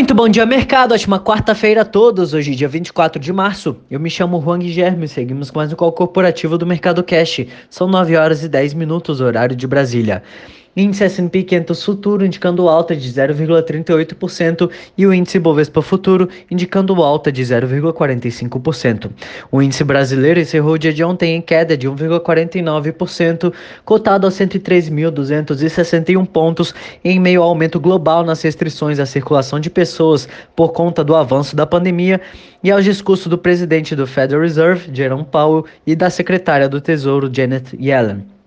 [0.00, 0.92] Muito bom dia, mercado.
[0.92, 2.32] Ótima quarta-feira a todos.
[2.32, 3.76] Hoje, dia 24 de março.
[3.90, 5.06] Eu me chamo Juan Guilherme.
[5.06, 7.44] Seguimos com mais um call corporativo do Mercado Cash.
[7.68, 10.22] São 9 horas e 10 minutos, horário de Brasília.
[10.76, 17.32] Índice S&P 500 futuro indicando alta de 0,38% e o índice Bovespa futuro indicando alta
[17.32, 19.10] de 0,45%.
[19.50, 23.52] O índice brasileiro encerrou o dia de ontem em queda de 1,49%,
[23.84, 26.72] cotado a 103.261 pontos,
[27.04, 31.56] em meio ao aumento global nas restrições à circulação de pessoas por conta do avanço
[31.56, 32.20] da pandemia
[32.62, 37.28] e aos discursos do presidente do Federal Reserve, Jerome Powell, e da secretária do Tesouro,
[37.32, 38.39] Janet Yellen.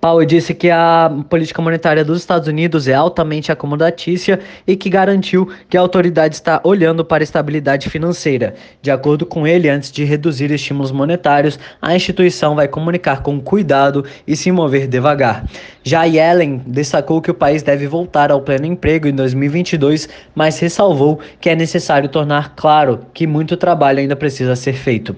[0.00, 5.48] Powell disse que a política monetária dos Estados Unidos é altamente acomodatícia e que garantiu
[5.68, 8.54] que a autoridade está olhando para a estabilidade financeira.
[8.82, 14.04] De acordo com ele, antes de reduzir estímulos monetários, a instituição vai comunicar com cuidado
[14.26, 15.44] e se mover devagar.
[15.82, 21.20] Já Yellen destacou que o país deve voltar ao pleno emprego em 2022, mas ressalvou
[21.40, 25.16] que é necessário tornar claro que muito trabalho ainda precisa ser feito.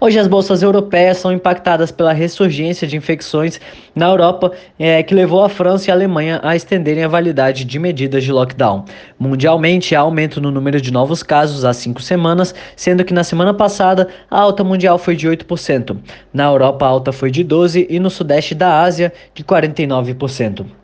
[0.00, 3.60] Hoje as bolsas europeias são impactadas pela ressurgência de infecções
[3.94, 7.64] na Europa Europa, é, que levou a França e a Alemanha a estenderem a validade
[7.64, 8.84] de medidas de lockdown.
[9.18, 13.54] Mundialmente, há aumento no número de novos casos há cinco semanas, sendo que na semana
[13.54, 15.96] passada a alta mundial foi de 8%.
[16.32, 20.79] Na Europa, a alta foi de 12% e no sudeste da Ásia, de 49%.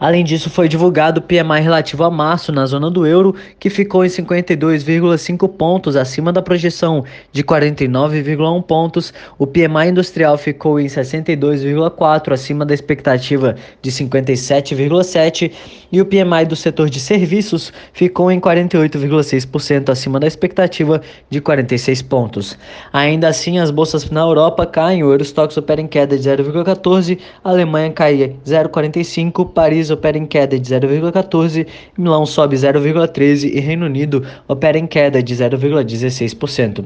[0.00, 4.04] Além disso, foi divulgado o PMI relativo a março na zona do euro, que ficou
[4.04, 9.12] em 52,5 pontos acima da projeção de 49,1 pontos.
[9.38, 15.52] O PMI industrial ficou em 62,4 acima da expectativa de 57,7
[15.90, 22.02] e o PMI do setor de serviços ficou em 48,6% acima da expectativa de 46
[22.02, 22.56] pontos.
[22.92, 27.50] Ainda assim, as bolsas na Europa caem, o Eurostox opera em queda de 0,14, a
[27.50, 34.24] Alemanha cai 0,45, Paris Opera em queda de 0,14, Milão sobe 0,13 e Reino Unido
[34.46, 36.84] opera em queda de 0,16%.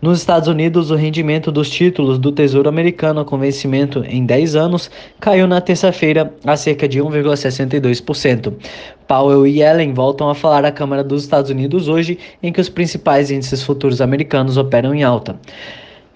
[0.00, 4.90] Nos Estados Unidos, o rendimento dos títulos do Tesouro Americano com vencimento em 10 anos
[5.18, 8.52] caiu na terça-feira a cerca de 1,62%.
[9.06, 12.68] Powell e Yellen voltam a falar à Câmara dos Estados Unidos hoje, em que os
[12.68, 15.38] principais índices futuros americanos operam em alta.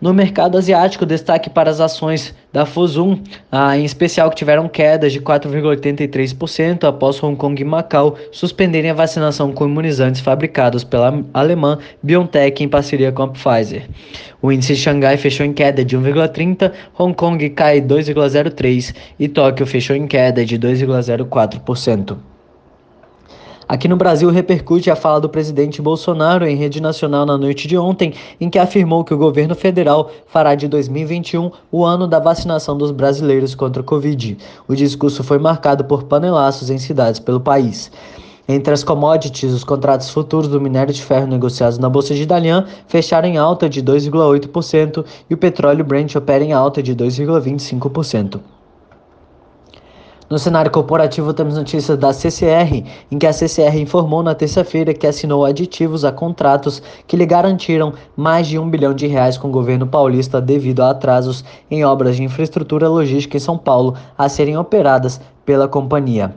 [0.01, 3.21] No mercado asiático, destaque para as ações da Fosun,
[3.51, 8.95] ah, em especial que tiveram quedas de 4,83% após Hong Kong e Macau suspenderem a
[8.95, 13.89] vacinação com imunizantes fabricados pela alemã BioNTech em parceria com a Pfizer.
[14.41, 19.67] O índice de Xangai fechou em queda de 1,30%, Hong Kong cai 2,03% e Tóquio
[19.67, 22.17] fechou em queda de 2,04%.
[23.69, 27.77] Aqui no Brasil repercute a fala do presidente Bolsonaro em rede nacional na noite de
[27.77, 32.79] ontem, em que afirmou que o governo federal fará de 2021 o ano da vacinação
[32.79, 34.39] dos brasileiros contra a Covid.
[34.67, 37.93] O discurso foi marcado por panelaços em cidades pelo país.
[38.49, 42.65] Entre as commodities, os contratos futuros do minério de ferro negociados na Bolsa de Dalian
[42.87, 48.41] fecharam em alta de 2,8% e o petróleo Brent opera em alta de 2,25%.
[50.31, 55.07] No cenário corporativo, temos notícias da CCR, em que a CCR informou na terça-feira que
[55.07, 59.51] assinou aditivos a contratos que lhe garantiram mais de um bilhão de reais com o
[59.51, 64.59] governo paulista devido a atrasos em obras de infraestrutura logística em São Paulo a serem
[64.59, 66.35] operadas pela companhia.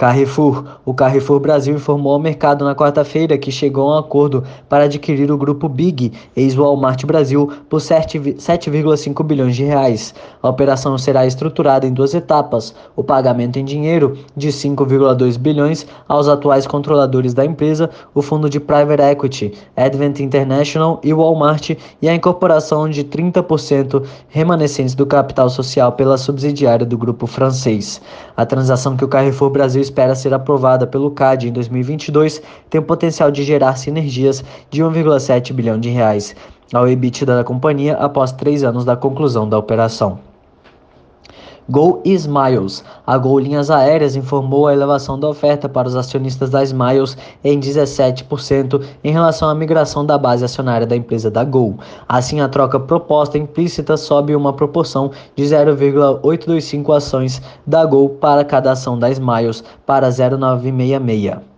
[0.00, 0.64] Carrefour.
[0.82, 5.30] O Carrefour Brasil informou ao mercado na quarta-feira que chegou a um acordo para adquirir
[5.30, 10.14] o grupo Big, ex-Walmart Brasil, por 7,5 bilhões de reais.
[10.42, 16.28] A operação será estruturada em duas etapas: o pagamento em dinheiro de 5,2 bilhões aos
[16.28, 22.14] atuais controladores da empresa, o fundo de private equity Advent International e Walmart, e a
[22.14, 28.00] incorporação de 30% remanescentes do capital social pela subsidiária do grupo francês.
[28.34, 32.40] A transação que o Carrefour Brasil espera ser aprovada pelo CAD em 2022
[32.70, 36.34] tem o potencial de gerar sinergias de 1,7 bilhão de reais
[36.72, 40.29] ao EBITDA da companhia após três anos da conclusão da operação.
[41.70, 42.82] Gol Smiles.
[43.06, 47.60] A Gol Linhas Aéreas informou a elevação da oferta para os acionistas da Smiles em
[47.60, 51.78] 17% em relação à migração da base acionária da empresa da Gol.
[52.08, 58.72] Assim, a troca proposta implícita sobe uma proporção de 0,825 ações da Gol para cada
[58.72, 61.49] ação da Smiles para 0,966.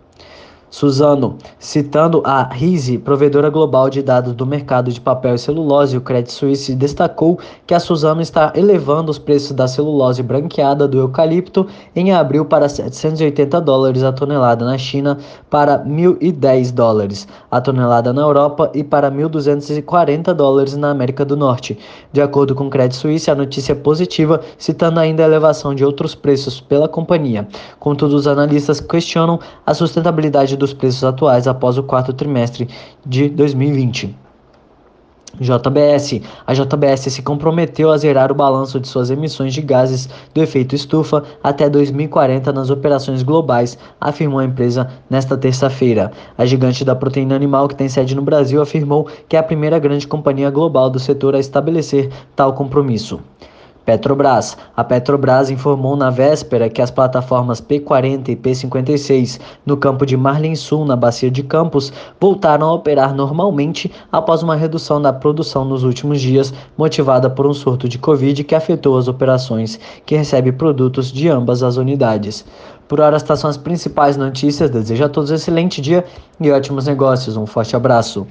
[0.73, 6.01] Suzano, citando a RISE, provedora global de dados do mercado de papel e celulose, o
[6.01, 11.67] Credit Suisse destacou que a Suzano está elevando os preços da celulose branqueada do eucalipto
[11.95, 15.19] em abril para 780 dólares a tonelada na China
[15.51, 21.79] para 1.010 dólares a tonelada na Europa e para 1.240 dólares na América do Norte.
[22.11, 25.85] De acordo com o Credit Suisse, a notícia é positiva, citando ainda a elevação de
[25.85, 27.47] outros preços pela companhia.
[27.79, 32.69] Contudo, os analistas questionam a sustentabilidade dos preços atuais após o quarto trimestre
[33.05, 34.23] de 2020.
[35.41, 36.21] JBS.
[36.47, 40.75] A JBS se comprometeu a zerar o balanço de suas emissões de gases do efeito
[40.75, 46.13] estufa até 2040 nas operações globais, afirmou a empresa nesta terça-feira.
[46.37, 49.79] A gigante da proteína animal, que tem sede no Brasil, afirmou que é a primeira
[49.79, 53.19] grande companhia global do setor a estabelecer tal compromisso.
[53.85, 54.57] Petrobras.
[54.77, 60.55] A Petrobras informou na véspera que as plataformas P40 e P56 no campo de Marlin
[60.55, 65.83] Sul, na bacia de Campos, voltaram a operar normalmente após uma redução da produção nos
[65.83, 71.11] últimos dias, motivada por um surto de Covid que afetou as operações que recebe produtos
[71.11, 72.45] de ambas as unidades.
[72.87, 74.69] Por hora, estas são as principais notícias.
[74.69, 76.05] Desejo a todos um excelente dia
[76.41, 77.37] e ótimos negócios.
[77.37, 78.27] Um forte abraço.